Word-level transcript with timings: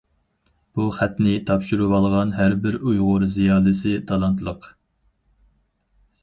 بۇ 0.77 0.85
خەتنى 0.99 1.33
تاپشۇرۇۋالغان 1.49 2.31
ھەر 2.37 2.55
بىر 2.63 2.79
ئۇيغۇر 2.79 3.27
زىيالىيسى 3.35 3.93
تالانتلىق. 4.13 4.67